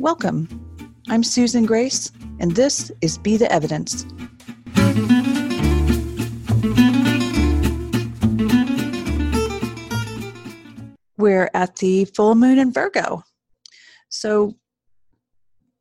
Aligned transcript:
Welcome. 0.00 0.48
I'm 1.08 1.24
Susan 1.24 1.66
Grace, 1.66 2.12
and 2.38 2.54
this 2.54 2.92
is 3.00 3.18
Be 3.18 3.36
the 3.36 3.50
Evidence. 3.50 4.06
We're 11.16 11.50
at 11.52 11.74
the 11.76 12.04
full 12.14 12.36
moon 12.36 12.60
in 12.60 12.72
Virgo. 12.72 13.24
So, 14.08 14.54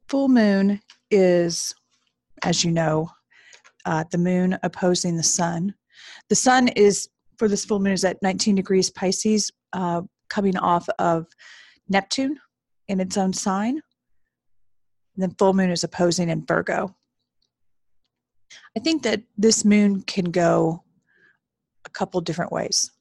full 0.07 0.29
moon 0.29 0.81
is, 1.11 1.75
as 2.43 2.63
you 2.63 2.71
know, 2.71 3.11
uh, 3.85 4.03
the 4.09 4.17
moon 4.17 4.57
opposing 4.63 5.15
the 5.15 5.21
sun. 5.21 5.75
The 6.29 6.35
sun 6.35 6.69
is, 6.69 7.07
for 7.37 7.47
this 7.47 7.65
full 7.65 7.79
moon, 7.79 7.93
is 7.93 8.03
at 8.03 8.23
19 8.23 8.55
degrees 8.55 8.89
Pisces, 8.89 9.51
uh, 9.73 10.01
coming 10.27 10.57
off 10.57 10.89
of 10.97 11.27
Neptune 11.87 12.39
in 12.87 12.99
its 12.99 13.15
own 13.15 13.31
sign. 13.31 13.79
And 15.17 15.23
then 15.23 15.35
full 15.39 15.53
moon 15.53 15.71
is 15.71 15.83
opposing 15.83 16.29
in 16.29 16.45
Virgo. 16.45 16.95
I 18.75 18.79
think 18.79 19.01
that 19.03 19.23
this 19.35 19.65
moon 19.65 20.03
can 20.03 20.25
go 20.25 20.83
a 21.85 21.89
couple 21.89 22.21
different 22.21 22.51
ways. 22.51 22.91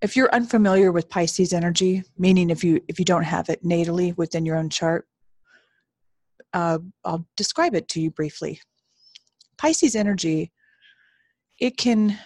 If 0.00 0.16
you're 0.16 0.32
unfamiliar 0.32 0.92
with 0.92 1.08
Pisces 1.08 1.52
energy, 1.52 2.04
meaning 2.16 2.50
if 2.50 2.62
you 2.62 2.80
if 2.86 3.00
you 3.00 3.04
don't 3.04 3.24
have 3.24 3.48
it 3.48 3.64
natally 3.64 4.16
within 4.16 4.46
your 4.46 4.56
own 4.56 4.70
chart, 4.70 5.08
uh, 6.54 6.78
I'll 7.04 7.26
describe 7.36 7.74
it 7.74 7.88
to 7.88 8.00
you 8.00 8.12
briefly. 8.12 8.60
Pisces 9.58 9.96
energy, 9.96 10.52
it 11.58 11.76
can 11.76 12.16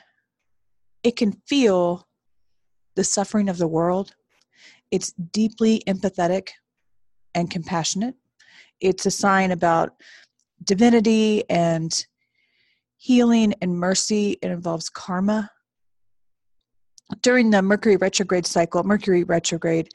it 1.03 1.17
can 1.17 1.33
feel 1.49 2.07
the 2.95 3.05
suffering 3.05 3.49
of 3.49 3.57
the 3.57 3.69
world. 3.69 4.15
It's 4.91 5.13
deeply 5.13 5.83
empathetic 5.89 6.51
and 7.35 7.51
compassionate. 7.51 8.15
It's 8.85 9.07
a 9.07 9.11
sign 9.11 9.51
about 9.51 9.93
divinity 10.63 11.43
and 11.51 12.07
healing 12.97 13.55
and 13.61 13.79
mercy. 13.79 14.39
It 14.43 14.51
involves 14.51 14.89
karma. 14.89 15.51
During 17.21 17.51
the 17.51 17.63
Mercury 17.63 17.97
retrograde 17.97 18.47
cycle, 18.47 18.83
Mercury 18.83 19.25
retrograde, 19.25 19.89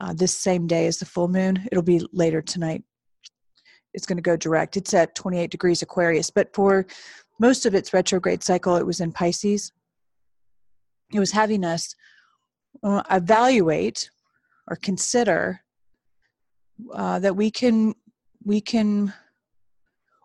uh, 0.00 0.12
this 0.12 0.34
same 0.34 0.66
day 0.66 0.86
as 0.86 0.98
the 0.98 1.06
full 1.06 1.28
moon, 1.28 1.66
it'll 1.70 1.82
be 1.82 2.06
later 2.12 2.42
tonight 2.42 2.84
it's 3.94 4.06
going 4.06 4.16
to 4.16 4.22
go 4.22 4.36
direct. 4.36 4.76
It's 4.76 4.94
at 4.94 5.14
28 5.14 5.50
degrees 5.50 5.82
Aquarius, 5.82 6.30
but 6.30 6.54
for 6.54 6.86
most 7.38 7.66
of 7.66 7.74
its 7.74 7.92
retrograde 7.92 8.42
cycle, 8.42 8.76
it 8.76 8.86
was 8.86 9.00
in 9.00 9.12
Pisces. 9.12 9.72
It 11.12 11.18
was 11.18 11.32
having 11.32 11.64
us 11.64 11.94
uh, 12.82 13.02
evaluate 13.10 14.10
or 14.68 14.76
consider 14.76 15.60
uh, 16.94 17.18
that 17.18 17.36
we 17.36 17.50
can 17.50 17.94
we 18.44 18.60
can 18.60 19.12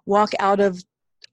walk 0.06 0.32
out 0.40 0.60
of 0.60 0.84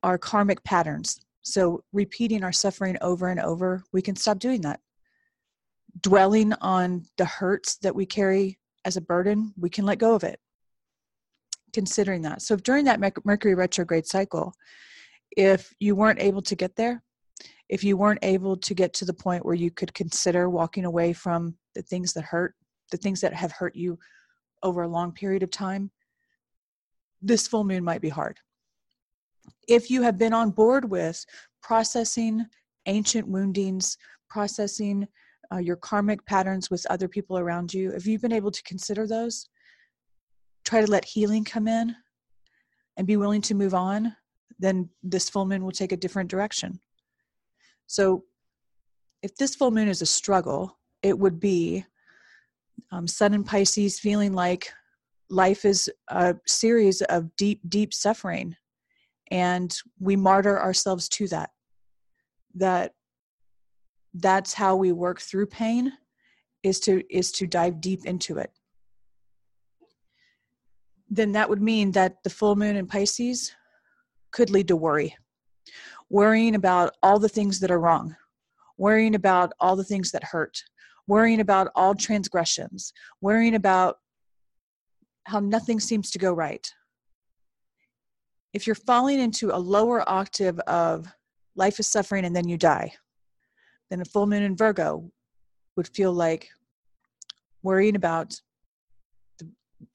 our 0.02 0.18
karmic 0.18 0.62
patterns. 0.64 1.20
So 1.42 1.82
repeating 1.92 2.42
our 2.42 2.52
suffering 2.52 2.96
over 3.00 3.28
and 3.28 3.40
over, 3.40 3.84
we 3.92 4.02
can 4.02 4.16
stop 4.16 4.38
doing 4.38 4.62
that. 4.62 4.80
Dwelling 6.00 6.52
on 6.54 7.06
the 7.16 7.24
hurts 7.24 7.76
that 7.76 7.94
we 7.94 8.06
carry 8.06 8.58
as 8.84 8.96
a 8.96 9.00
burden, 9.00 9.52
we 9.56 9.70
can 9.70 9.86
let 9.86 9.98
go 9.98 10.14
of 10.14 10.24
it 10.24 10.40
considering 11.72 12.22
that. 12.22 12.40
So 12.40 12.56
during 12.56 12.84
that 12.86 13.00
Mercury 13.24 13.54
retrograde 13.54 14.06
cycle, 14.06 14.54
if 15.36 15.74
you 15.80 15.96
weren't 15.96 16.20
able 16.20 16.42
to 16.42 16.54
get 16.54 16.76
there, 16.76 17.02
if 17.68 17.82
you 17.82 17.96
weren't 17.96 18.20
able 18.22 18.56
to 18.56 18.74
get 18.74 18.92
to 18.94 19.04
the 19.04 19.12
point 19.12 19.44
where 19.44 19.54
you 19.54 19.70
could 19.70 19.92
consider 19.92 20.48
walking 20.48 20.84
away 20.84 21.12
from 21.12 21.56
the 21.74 21.82
things 21.82 22.12
that 22.12 22.24
hurt, 22.24 22.54
the 22.90 22.96
things 22.96 23.20
that 23.20 23.34
have 23.34 23.52
hurt 23.52 23.74
you 23.74 23.98
over 24.62 24.82
a 24.82 24.88
long 24.88 25.12
period 25.12 25.42
of 25.42 25.50
time, 25.50 25.90
this 27.24 27.48
full 27.48 27.64
moon 27.64 27.82
might 27.82 28.00
be 28.00 28.08
hard. 28.08 28.38
If 29.66 29.90
you 29.90 30.02
have 30.02 30.18
been 30.18 30.34
on 30.34 30.50
board 30.50 30.88
with 30.88 31.24
processing 31.62 32.46
ancient 32.86 33.26
woundings, 33.26 33.96
processing 34.28 35.08
uh, 35.52 35.58
your 35.58 35.76
karmic 35.76 36.24
patterns 36.26 36.70
with 36.70 36.86
other 36.90 37.08
people 37.08 37.38
around 37.38 37.72
you, 37.72 37.90
if 37.92 38.06
you've 38.06 38.22
been 38.22 38.32
able 38.32 38.50
to 38.50 38.62
consider 38.62 39.06
those, 39.06 39.48
try 40.64 40.80
to 40.80 40.90
let 40.90 41.04
healing 41.04 41.44
come 41.44 41.66
in 41.66 41.94
and 42.96 43.06
be 43.06 43.16
willing 43.16 43.42
to 43.42 43.54
move 43.54 43.74
on, 43.74 44.14
then 44.58 44.88
this 45.02 45.28
full 45.28 45.46
moon 45.46 45.64
will 45.64 45.72
take 45.72 45.92
a 45.92 45.96
different 45.96 46.30
direction. 46.30 46.78
So, 47.86 48.24
if 49.22 49.34
this 49.36 49.54
full 49.54 49.70
moon 49.70 49.88
is 49.88 50.02
a 50.02 50.06
struggle, 50.06 50.78
it 51.02 51.18
would 51.18 51.40
be 51.40 51.84
um, 52.92 53.06
Sun 53.06 53.32
in 53.32 53.42
Pisces 53.42 53.98
feeling 53.98 54.34
like 54.34 54.70
life 55.30 55.64
is 55.64 55.90
a 56.08 56.36
series 56.46 57.02
of 57.02 57.34
deep, 57.36 57.60
deep 57.68 57.94
suffering, 57.94 58.56
and 59.30 59.76
we 59.98 60.16
martyr 60.16 60.60
ourselves 60.60 61.08
to 61.10 61.28
that. 61.28 61.50
That 62.54 62.92
that's 64.14 64.54
how 64.54 64.76
we 64.76 64.92
work 64.92 65.20
through 65.20 65.46
pain 65.46 65.92
is 66.62 66.78
to 66.80 67.02
is 67.10 67.32
to 67.32 67.46
dive 67.46 67.80
deep 67.80 68.06
into 68.06 68.38
it 68.38 68.50
then 71.14 71.32
that 71.32 71.48
would 71.48 71.62
mean 71.62 71.92
that 71.92 72.22
the 72.24 72.30
full 72.30 72.56
moon 72.56 72.76
in 72.76 72.86
Pisces 72.86 73.54
could 74.32 74.50
lead 74.50 74.68
to 74.68 74.76
worry. 74.76 75.16
Worrying 76.10 76.54
about 76.54 76.94
all 77.02 77.18
the 77.18 77.28
things 77.28 77.60
that 77.60 77.70
are 77.70 77.80
wrong, 77.80 78.16
worrying 78.76 79.14
about 79.14 79.52
all 79.60 79.76
the 79.76 79.84
things 79.84 80.10
that 80.10 80.24
hurt, 80.24 80.62
worrying 81.06 81.40
about 81.40 81.68
all 81.74 81.94
transgressions, 81.94 82.92
worrying 83.20 83.54
about 83.54 83.98
how 85.24 85.40
nothing 85.40 85.80
seems 85.80 86.10
to 86.12 86.18
go 86.18 86.32
right. 86.32 86.72
If 88.52 88.66
you're 88.66 88.76
falling 88.76 89.18
into 89.18 89.54
a 89.54 89.58
lower 89.58 90.08
octave 90.08 90.58
of 90.60 91.12
life 91.56 91.80
is 91.80 91.86
suffering 91.86 92.24
and 92.24 92.34
then 92.34 92.48
you 92.48 92.56
die, 92.56 92.92
then 93.90 94.00
a 94.00 94.04
full 94.04 94.26
moon 94.26 94.42
in 94.42 94.56
Virgo 94.56 95.10
would 95.76 95.88
feel 95.88 96.12
like 96.12 96.48
worrying 97.62 97.96
about 97.96 98.40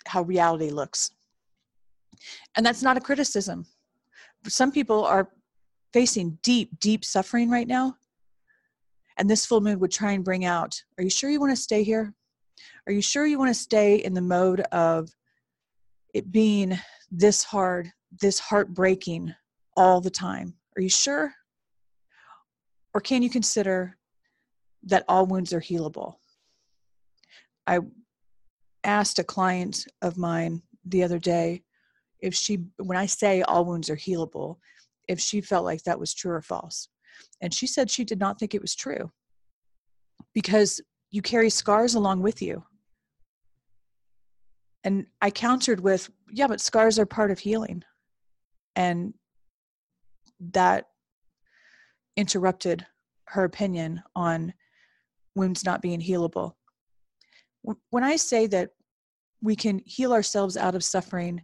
how 0.05 0.23
reality 0.23 0.69
looks. 0.69 1.11
And 2.55 2.65
that's 2.65 2.83
not 2.83 2.97
a 2.97 3.01
criticism. 3.01 3.65
Some 4.47 4.71
people 4.71 5.05
are 5.05 5.29
facing 5.93 6.37
deep, 6.43 6.79
deep 6.79 7.05
suffering 7.05 7.49
right 7.49 7.67
now. 7.67 7.95
And 9.17 9.29
this 9.29 9.45
full 9.45 9.61
moon 9.61 9.79
would 9.79 9.91
try 9.91 10.13
and 10.13 10.23
bring 10.23 10.45
out 10.45 10.81
Are 10.97 11.03
you 11.03 11.09
sure 11.09 11.29
you 11.29 11.39
want 11.39 11.55
to 11.55 11.61
stay 11.61 11.83
here? 11.83 12.13
Are 12.87 12.93
you 12.93 13.01
sure 13.01 13.25
you 13.25 13.37
want 13.37 13.49
to 13.49 13.59
stay 13.59 13.97
in 13.97 14.13
the 14.13 14.21
mode 14.21 14.61
of 14.71 15.09
it 16.13 16.31
being 16.31 16.77
this 17.11 17.43
hard, 17.43 17.91
this 18.21 18.39
heartbreaking 18.39 19.33
all 19.75 20.01
the 20.01 20.09
time? 20.09 20.55
Are 20.77 20.81
you 20.81 20.89
sure? 20.89 21.33
Or 22.93 23.01
can 23.01 23.21
you 23.21 23.29
consider 23.29 23.97
that 24.83 25.05
all 25.07 25.25
wounds 25.25 25.53
are 25.53 25.61
healable? 25.61 26.15
I 27.67 27.79
asked 28.83 29.19
a 29.19 29.23
client 29.23 29.85
of 30.01 30.17
mine 30.17 30.61
the 30.85 31.03
other 31.03 31.19
day 31.19 31.63
if 32.19 32.33
she, 32.33 32.65
when 32.77 32.97
I 32.97 33.05
say 33.05 33.41
all 33.41 33.65
wounds 33.65 33.89
are 33.89 33.95
healable, 33.95 34.57
if 35.07 35.19
she 35.19 35.41
felt 35.41 35.65
like 35.65 35.83
that 35.83 35.99
was 35.99 36.13
true 36.13 36.33
or 36.33 36.41
false. 36.41 36.89
And 37.41 37.53
she 37.53 37.67
said 37.67 37.89
she 37.89 38.03
did 38.03 38.19
not 38.19 38.39
think 38.39 38.53
it 38.53 38.61
was 38.61 38.75
true 38.75 39.11
because 40.33 40.81
you 41.11 41.21
carry 41.21 41.49
scars 41.49 41.95
along 41.95 42.21
with 42.21 42.41
you. 42.41 42.63
And 44.83 45.07
I 45.21 45.29
countered 45.29 45.81
with, 45.81 46.09
yeah, 46.31 46.47
but 46.47 46.61
scars 46.61 46.97
are 46.99 47.05
part 47.05 47.31
of 47.31 47.39
healing. 47.39 47.83
And 48.75 49.13
that 50.39 50.87
interrupted 52.15 52.85
her 53.25 53.43
opinion 53.43 54.01
on 54.15 54.53
wounds 55.35 55.65
not 55.65 55.81
being 55.81 56.01
healable 56.01 56.53
when 57.61 58.03
I 58.03 58.15
say 58.15 58.47
that 58.47 58.71
we 59.41 59.55
can 59.55 59.81
heal 59.85 60.13
ourselves 60.13 60.57
out 60.57 60.75
of 60.75 60.83
suffering, 60.83 61.43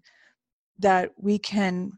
that 0.79 1.11
we 1.17 1.37
can 1.37 1.91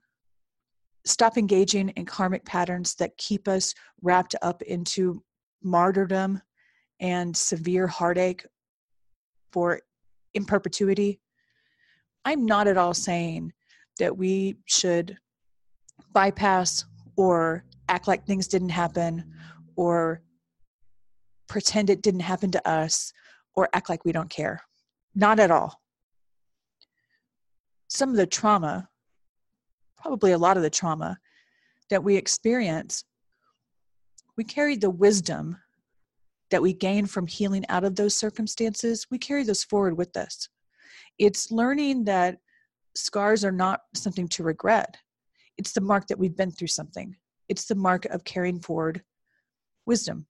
stop 1.05 1.37
engaging 1.37 1.89
in 1.89 2.05
karmic 2.05 2.45
patterns 2.45 2.95
that 2.95 3.17
keep 3.17 3.47
us 3.47 3.73
wrapped 4.01 4.35
up 4.41 4.61
into 4.63 5.23
martyrdom 5.63 6.41
and 6.99 7.35
severe 7.35 7.87
heartache 7.87 8.45
for 9.51 9.79
in 10.33 10.45
perpetuity. 10.45 11.19
I'm 12.27 12.45
not 12.45 12.67
at 12.67 12.75
all 12.75 12.93
saying 12.93 13.53
that 13.99 14.17
we 14.17 14.57
should 14.65 15.17
bypass 16.11 16.83
or 17.15 17.63
act 17.87 18.05
like 18.05 18.25
things 18.25 18.49
didn't 18.49 18.67
happen 18.67 19.31
or 19.77 20.21
pretend 21.47 21.89
it 21.89 22.01
didn't 22.01 22.19
happen 22.19 22.51
to 22.51 22.69
us 22.69 23.13
or 23.55 23.69
act 23.71 23.87
like 23.87 24.03
we 24.03 24.11
don't 24.11 24.29
care. 24.29 24.61
Not 25.15 25.39
at 25.39 25.51
all. 25.51 25.79
Some 27.87 28.09
of 28.09 28.17
the 28.17 28.27
trauma, 28.27 28.89
probably 29.95 30.33
a 30.33 30.37
lot 30.37 30.57
of 30.57 30.63
the 30.63 30.69
trauma 30.69 31.19
that 31.89 32.03
we 32.03 32.17
experience, 32.17 33.05
we 34.35 34.43
carry 34.43 34.75
the 34.75 34.89
wisdom 34.89 35.55
that 36.51 36.61
we 36.61 36.73
gain 36.73 37.05
from 37.05 37.25
healing 37.25 37.63
out 37.69 37.85
of 37.85 37.95
those 37.95 38.17
circumstances, 38.17 39.07
we 39.09 39.17
carry 39.17 39.43
those 39.43 39.63
forward 39.63 39.97
with 39.97 40.17
us. 40.17 40.49
It's 41.17 41.51
learning 41.51 42.05
that 42.05 42.39
scars 42.95 43.43
are 43.45 43.51
not 43.51 43.81
something 43.95 44.27
to 44.29 44.43
regret. 44.43 44.97
It's 45.57 45.71
the 45.71 45.81
mark 45.81 46.07
that 46.07 46.19
we've 46.19 46.35
been 46.35 46.51
through 46.51 46.67
something. 46.67 47.15
It's 47.49 47.65
the 47.65 47.75
mark 47.75 48.05
of 48.05 48.23
carrying 48.23 48.59
forward 48.59 49.03
wisdom. 49.85 50.25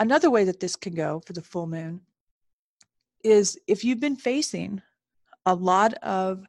Another 0.00 0.30
way 0.30 0.44
that 0.44 0.60
this 0.60 0.74
can 0.74 0.94
go 0.94 1.22
for 1.24 1.32
the 1.32 1.42
full 1.42 1.66
moon 1.66 2.00
is 3.22 3.58
if 3.68 3.84
you've 3.84 4.00
been 4.00 4.16
facing 4.16 4.82
a 5.46 5.54
lot 5.54 5.94
of 6.02 6.44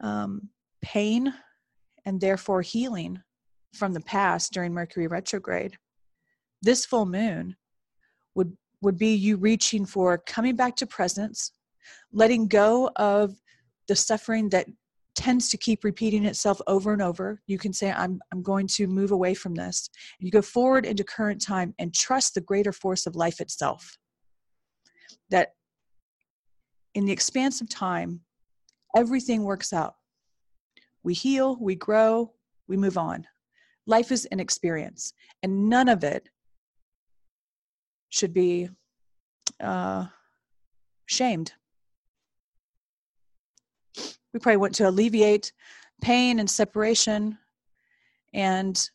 um, 0.00 0.50
pain 0.82 1.32
and 2.04 2.20
therefore 2.20 2.62
healing 2.62 3.22
from 3.74 3.92
the 3.92 4.00
past 4.00 4.52
during 4.52 4.72
Mercury 4.72 5.06
retrograde, 5.06 5.78
this 6.62 6.84
full 6.84 7.06
moon 7.06 7.56
would 8.34 8.56
would 8.82 8.98
be 8.98 9.14
you 9.14 9.36
reaching 9.36 9.86
for 9.86 10.18
coming 10.18 10.56
back 10.56 10.76
to 10.76 10.86
presence, 10.86 11.52
letting 12.12 12.46
go 12.46 12.90
of 12.96 13.34
the 13.88 13.96
suffering 13.96 14.48
that 14.50 14.66
tends 15.16 15.48
to 15.48 15.56
keep 15.56 15.82
repeating 15.82 16.26
itself 16.26 16.60
over 16.66 16.92
and 16.92 17.00
over. 17.00 17.40
You 17.46 17.58
can 17.58 17.72
say 17.72 17.90
i'm 17.90 18.20
i'm 18.32 18.42
going 18.42 18.66
to 18.68 18.86
move 18.86 19.10
away 19.10 19.34
from 19.34 19.54
this. 19.54 19.88
You 20.20 20.30
go 20.30 20.42
forward 20.42 20.84
into 20.84 21.02
current 21.02 21.40
time 21.40 21.74
and 21.78 21.92
trust 21.92 22.34
the 22.34 22.42
greater 22.42 22.72
force 22.72 23.06
of 23.06 23.16
life 23.16 23.40
itself. 23.40 23.96
That 25.30 25.54
in 26.94 27.06
the 27.06 27.12
expanse 27.12 27.60
of 27.60 27.68
time 27.68 28.20
everything 28.94 29.42
works 29.42 29.72
out. 29.72 29.94
We 31.02 31.14
heal 31.14 31.56
we 31.60 31.74
grow 31.74 32.32
we 32.68 32.76
move 32.76 32.98
on. 32.98 33.26
Life 33.86 34.12
is 34.12 34.26
an 34.26 34.40
experience 34.40 35.14
and 35.42 35.68
none 35.70 35.88
of 35.88 36.04
it 36.04 36.28
should 38.16 38.32
be 38.32 38.68
uh, 39.60 40.06
shamed 41.06 41.52
we 44.36 44.40
probably 44.40 44.58
want 44.58 44.74
to 44.74 44.86
alleviate 44.86 45.50
pain 46.02 46.40
and 46.40 46.50
separation 46.50 47.38
and 48.34 48.90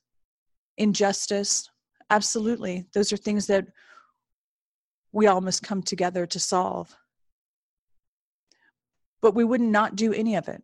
injustice. 0.77 1.67
Absolutely. 2.11 2.85
Those 2.93 3.11
are 3.11 3.17
things 3.17 3.47
that 3.47 3.65
we 5.11 5.25
all 5.25 5.41
must 5.41 5.63
come 5.63 5.81
together 5.81 6.27
to 6.27 6.39
solve. 6.39 6.95
But 9.19 9.33
we 9.33 9.43
would 9.43 9.61
not 9.61 9.95
do 9.95 10.13
any 10.13 10.35
of 10.35 10.47
it. 10.47 10.61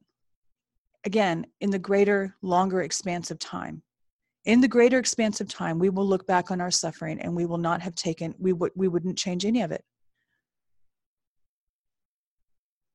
Again, 1.03 1.47
in 1.59 1.71
the 1.71 1.79
greater, 1.79 2.35
longer 2.43 2.83
expanse 2.83 3.31
of 3.31 3.39
time. 3.39 3.81
In 4.47 4.61
the 4.61 4.67
greater 4.69 4.97
expanse 4.97 5.41
of 5.41 5.49
time, 5.49 5.77
we 5.77 5.89
will 5.89 6.07
look 6.07 6.25
back 6.25 6.51
on 6.51 6.61
our 6.61 6.71
suffering 6.71 7.19
and 7.19 7.35
we 7.35 7.45
will 7.45 7.57
not 7.57 7.81
have 7.81 7.95
taken, 7.95 8.33
we, 8.39 8.53
would, 8.53 8.71
we 8.75 8.87
wouldn't 8.87 9.17
change 9.17 9.43
any 9.45 9.61
of 9.61 9.73
it. 9.73 9.83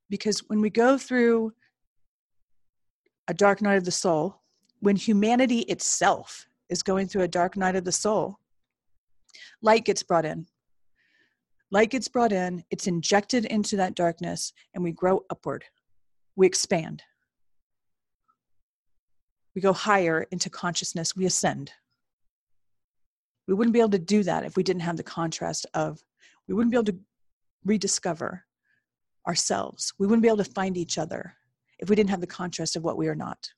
Because 0.09 0.41
when 0.49 0.63
we 0.63 0.71
go 0.71 0.97
through 0.97 1.53
a 3.29 3.35
dark 3.35 3.61
night 3.61 3.77
of 3.77 3.85
the 3.85 3.91
soul, 3.91 4.41
when 4.81 4.97
humanity 4.97 5.61
itself 5.61 6.47
is 6.71 6.83
going 6.83 7.07
through 7.07 7.23
a 7.23 7.29
dark 7.29 7.55
night 7.55 7.77
of 7.77 7.85
the 7.85 7.93
soul, 7.93 8.39
light 9.61 9.85
gets 9.85 10.03
brought 10.03 10.25
in. 10.25 10.47
Light 11.71 11.91
gets 11.91 12.09
brought 12.09 12.33
in, 12.33 12.65
it's 12.71 12.87
injected 12.87 13.45
into 13.45 13.77
that 13.77 13.95
darkness, 13.95 14.55
and 14.73 14.83
we 14.83 14.93
grow 14.93 15.21
upward. 15.29 15.65
We 16.35 16.47
expand. 16.47 17.03
We 19.55 19.61
go 19.61 19.73
higher 19.73 20.27
into 20.31 20.51
consciousness, 20.51 21.15
we 21.15 21.27
ascend. 21.27 21.73
We 23.47 23.55
wouldn't 23.55 23.75
be 23.75 23.81
able 23.81 23.91
to 23.91 23.99
do 23.99 24.23
that 24.23 24.45
if 24.45 24.57
we 24.57 24.63
didn't 24.63 24.83
have 24.83 24.97
the 24.97 25.03
contrast 25.03 25.67
of, 25.75 26.03
we 26.49 26.55
wouldn't 26.55 26.71
be 26.71 26.77
able 26.77 26.93
to 26.93 26.99
rediscover 27.65 28.45
ourselves. 29.27 29.93
We 29.99 30.07
wouldn't 30.07 30.23
be 30.23 30.29
able 30.29 30.39
to 30.39 30.45
find 30.45 30.77
each 30.77 30.99
other 30.99 31.35
if 31.79 31.91
we 31.91 31.97
didn't 31.97 32.11
have 32.11 32.21
the 32.21 32.27
contrast 32.27 32.77
of 32.77 32.85
what 32.85 32.97
we 32.97 33.09
are 33.09 33.15
not. 33.15 33.51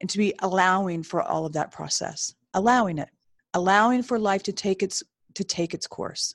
And 0.00 0.10
to 0.10 0.18
be 0.18 0.34
allowing 0.40 1.02
for 1.02 1.22
all 1.22 1.46
of 1.46 1.52
that 1.52 1.70
process, 1.70 2.34
allowing 2.54 2.98
it, 2.98 3.08
allowing 3.54 4.02
for 4.02 4.18
life 4.18 4.42
to 4.44 4.52
take 4.52 4.82
its 4.82 5.02
to 5.34 5.44
take 5.44 5.72
its 5.72 5.86
course. 5.86 6.34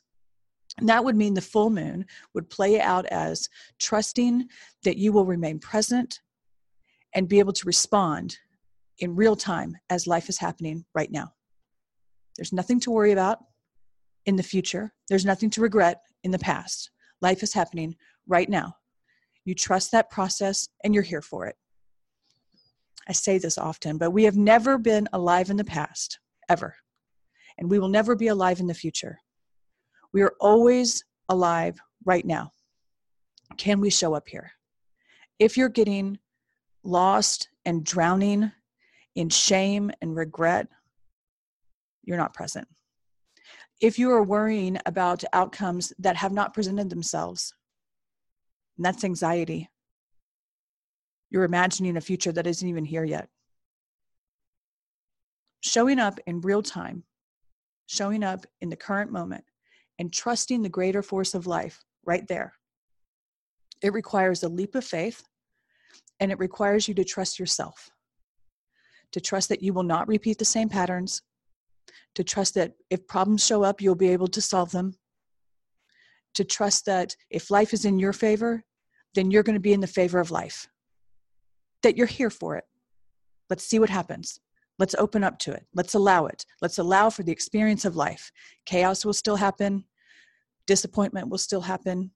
And 0.78 0.89
that 0.89 1.04
would 1.04 1.16
mean 1.16 1.34
the 1.34 1.42
full 1.42 1.69
moon 1.69 2.06
would 2.34 2.50
play 2.50 2.80
out 2.80 3.06
as 3.07 3.50
trusting 3.80 4.48
that 4.84 4.98
you 4.98 5.12
will 5.12 5.25
remain 5.25 5.60
present 5.60 6.22
and 7.13 7.30
be 7.30 7.39
able 7.39 7.54
to 7.54 7.65
respond 7.65 8.38
in 9.00 9.15
real 9.15 9.36
time 9.36 9.75
as 9.89 10.07
life 10.07 10.30
is 10.30 10.38
happening 10.38 10.86
right 10.94 11.12
now. 11.12 11.31
There's 12.36 12.54
nothing 12.54 12.80
to 12.81 12.92
worry 12.92 13.12
about 13.12 13.39
in 14.25 14.36
the 14.36 14.44
future, 14.44 14.94
there's 15.07 15.25
nothing 15.25 15.50
to 15.51 15.62
regret 15.62 16.01
in 16.24 16.31
the 16.31 16.39
past. 16.39 16.92
Life 17.21 17.44
is 17.44 17.54
happening 17.54 17.95
right 18.27 18.50
now. 18.50 18.74
You 19.45 19.56
trust 19.56 19.92
that 19.92 20.09
process 20.09 20.68
and 20.83 20.94
you're 20.94 21.04
here 21.04 21.21
for 21.21 21.45
it. 21.45 21.56
I 23.07 23.13
say 23.13 23.38
this 23.38 23.57
often, 23.57 23.98
but 23.98 24.12
we 24.12 24.25
have 24.25 24.36
never 24.36 24.77
been 24.77 25.07
alive 25.13 25.50
in 25.50 25.56
the 25.56 25.63
past, 25.63 26.19
ever. 26.50 26.75
And 27.57 27.71
we 27.71 27.80
will 27.80 27.88
never 27.88 28.15
be 28.15 28.27
alive 28.27 28.60
in 28.60 28.68
the 28.68 28.74
future. 28.74 29.18
We 30.13 30.21
are 30.21 30.33
always 30.42 31.03
alive 31.30 31.80
right 32.06 32.25
now. 32.25 32.51
Can 33.57 33.80
we 33.80 33.89
show 33.89 34.13
up 34.13 34.27
here? 34.27 34.51
If 35.39 35.56
you're 35.56 35.69
getting 35.69 36.19
lost 36.88 37.50
and 37.66 37.84
drowning 37.84 38.51
in 39.16 39.30
shame 39.30 39.92
and 40.01 40.16
regret, 40.16 40.68
you're 42.04 42.18
not 42.18 42.34
present. 42.34 42.68
If 43.81 44.00
you 44.00 44.12
are 44.12 44.24
worrying 44.24 44.80
about 44.86 45.24
outcomes 45.34 45.94
that 46.00 46.16
have 46.16 46.31
not 46.31 46.54
presented 46.54 46.89
themselves, 46.89 47.54
that's 48.78 49.04
anxiety. 49.04 49.69
You're 51.30 51.44
imagining 51.44 51.98
a 51.98 52.01
future 52.01 52.31
that 52.31 52.48
isn't 52.48 52.68
even 52.68 52.86
here 52.86 53.04
yet. 53.04 53.28
Showing 55.62 56.00
up 56.00 56.19
in 56.25 56.42
real 56.42 56.62
time, 56.62 57.04
showing 57.88 58.24
up 58.24 58.45
in 58.62 58.69
the 58.69 58.75
current 58.75 59.12
moment, 59.12 59.44
and 60.00 60.13
trusting 60.13 60.62
the 60.62 60.69
greater 60.69 61.01
force 61.01 61.34
of 61.34 61.48
life 61.48 61.84
right 62.06 62.28
there. 62.28 62.54
It 63.81 63.94
requires 63.94 64.44
a 64.44 64.50
leap 64.50 64.75
of 64.75 64.86
faith 64.86 65.24
and 66.20 66.32
it 66.32 66.40
requires 66.40 66.88
you 66.88 66.94
to 66.96 67.04
trust 67.04 67.40
yourself, 67.40 67.92
to 69.12 69.22
trust 69.22 69.50
that 69.50 69.62
you 69.62 69.74
will 69.74 69.84
not 69.84 70.08
repeat 70.08 70.38
the 70.38 70.46
same 70.46 70.70
patterns, 70.70 71.22
to 72.16 72.24
trust 72.24 72.56
that 72.56 72.74
if 72.90 73.08
problems 73.08 73.46
show 73.46 73.64
up, 73.64 73.82
you'll 73.82 73.96
be 73.96 74.10
able 74.10 74.28
to 74.28 74.42
solve 74.42 74.72
them, 74.72 74.96
to 76.34 76.44
trust 76.44 76.86
that 76.86 77.16
if 77.30 77.50
life 77.51 77.74
is 77.74 77.86
in 77.86 78.00
your 78.00 78.13
favor, 78.13 78.63
then 79.16 79.32
you're 79.32 79.44
going 79.44 79.56
to 79.56 79.60
be 79.60 79.74
in 79.74 79.82
the 79.82 79.88
favor 79.88 80.20
of 80.20 80.32
life. 80.32 80.68
That 81.84 81.98
you're 81.98 82.08
here 82.08 82.30
for 82.30 82.56
it. 82.56 82.66
Let's 83.50 83.63
see 83.63 83.80
what 83.80 83.89
happens. 83.89 84.39
Let's 84.80 84.96
open 84.96 85.24
up 85.24 85.39
to 85.39 85.51
it. 85.54 85.66
Let's 85.74 85.96
allow 85.96 86.27
it. 86.27 86.46
Let's 86.62 86.77
allow 86.77 87.10
for 87.10 87.24
the 87.24 87.32
experience 87.32 87.86
of 87.86 87.96
life. 87.96 88.32
Chaos 88.66 89.04
will 89.04 89.13
still 89.13 89.38
happen. 89.38 89.86
Disappointment 90.68 91.30
will 91.30 91.38
still 91.38 91.62
happen. 91.62 92.12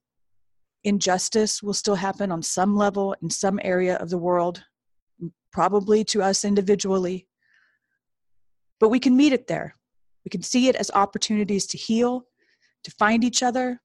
Injustice 0.84 1.62
will 1.62 1.74
still 1.74 1.96
happen 1.96 2.32
on 2.32 2.42
some 2.42 2.76
level 2.76 3.16
in 3.22 3.30
some 3.30 3.60
area 3.64 3.98
of 3.98 4.10
the 4.10 4.18
world, 4.18 4.64
probably 5.52 6.04
to 6.06 6.24
us 6.24 6.44
individually. 6.44 7.28
But 8.80 8.90
we 8.90 9.00
can 9.00 9.16
meet 9.16 9.34
it 9.34 9.48
there. 9.48 9.76
We 10.26 10.30
can 10.30 10.42
see 10.42 10.68
it 10.68 10.76
as 10.76 10.90
opportunities 10.92 11.68
to 11.68 11.78
heal, 11.78 12.26
to 12.84 12.92
find 12.92 13.24
each 13.24 13.44
other, 13.44 13.80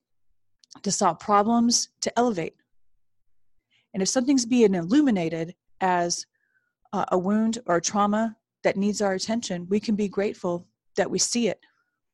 to 0.83 0.91
solve 0.91 1.19
problems, 1.19 1.91
to 2.01 2.19
elevate. 2.19 2.55
And 3.93 4.03
if 4.03 4.09
something's 4.09 4.47
being 4.47 4.75
illuminated 4.75 5.55
as 5.81 6.27
uh, 6.93 7.05
a 7.13 7.19
wound 7.19 7.59
or 7.67 7.77
a 7.77 7.81
trauma 7.81 8.37
that 8.63 8.77
needs 8.77 9.01
our 9.01 9.15
attention, 9.15 9.67
we 9.69 9.81
can 9.81 9.97
be 9.97 10.09
grateful 10.09 10.67
that 10.97 11.11
we 11.11 11.19
see 11.19 11.49
it, 11.49 11.61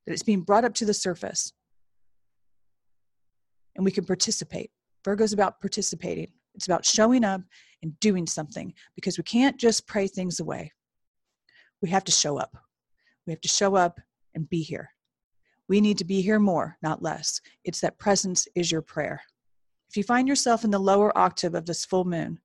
that 0.07 0.12
it's 0.12 0.23
being 0.23 0.43
brought 0.43 0.65
up 0.65 0.75
to 0.75 0.85
the 0.85 0.95
surface. 0.95 1.53
And 3.76 3.85
we 3.85 3.91
can 3.91 4.05
participate. 4.05 4.71
Virgo's 5.05 5.33
about 5.33 5.61
participating. 5.61 6.29
It's 6.55 6.67
about 6.67 6.85
showing 6.85 7.25
up 7.25 7.41
and 7.83 7.99
doing 8.00 8.26
something 8.26 8.75
because 8.95 9.19
we 9.19 9.25
can't 9.25 9.57
just 9.57 9.87
pray 9.87 10.07
things 10.07 10.41
away. 10.41 10.73
We 11.81 11.88
have 11.91 12.05
to 12.05 12.12
show 12.12 12.38
up. 12.38 12.57
We 13.26 13.33
have 13.33 13.41
to 13.41 13.49
show 13.49 13.75
up 13.75 14.00
and 14.35 14.49
be 14.49 14.62
here. 14.62 14.91
We 15.69 15.81
need 15.81 15.99
to 15.99 16.05
be 16.05 16.21
here 16.21 16.38
more, 16.38 16.76
not 16.83 17.02
less. 17.02 17.41
It's 17.64 17.81
that 17.81 17.99
presence 17.99 18.47
is 18.55 18.71
your 18.71 18.83
prayer. 18.83 19.21
If 19.88 19.97
you 19.97 20.02
find 20.02 20.29
yourself 20.29 20.64
in 20.64 20.71
the 20.71 20.79
lower 20.79 21.17
octave 21.17 21.55
of 21.55 21.67
this 21.67 21.85
full 21.85 22.05
moon, 22.05 22.41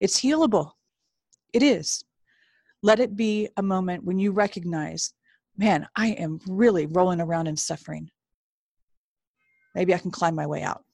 it's 0.00 0.20
healable. 0.20 0.72
It 1.52 1.62
is. 1.62 2.04
Let 2.82 3.00
it 3.00 3.16
be 3.16 3.48
a 3.56 3.62
moment 3.62 4.04
when 4.04 4.18
you 4.18 4.32
recognize, 4.32 5.12
man, 5.56 5.86
I 5.96 6.08
am 6.08 6.40
really 6.48 6.86
rolling 6.86 7.20
around 7.20 7.46
in 7.46 7.56
suffering. 7.56 8.10
Maybe 9.74 9.94
I 9.94 9.98
can 9.98 10.10
climb 10.10 10.34
my 10.34 10.46
way 10.46 10.62
out. 10.62 10.84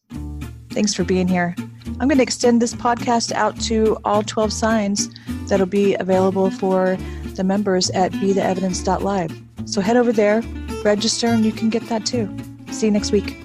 Thanks 0.71 0.93
for 0.93 1.05
being 1.05 1.29
here. 1.29 1.55
I'm 1.99 2.09
going 2.09 2.19
to 2.19 2.23
extend 2.23 2.61
this 2.61 2.75
podcast 2.75 3.33
out 3.33 3.59
to 3.63 3.97
all 4.05 4.23
12 4.23 4.53
signs 4.53 5.09
that'll 5.49 5.67
be 5.67 5.95
available 5.95 6.51
for 6.51 6.99
the 7.35 7.45
members 7.45 7.91
at 7.91 8.13
betheevidence.live. 8.13 9.43
So 9.65 9.81
head 9.81 9.97
over 9.97 10.13
there, 10.13 10.43
register, 10.85 11.29
and 11.29 11.45
you 11.45 11.53
can 11.53 11.71
get 11.71 11.89
that 11.89 12.05
too. 12.05 12.35
See 12.71 12.87
you 12.87 12.93
next 12.93 13.13
week. 13.13 13.37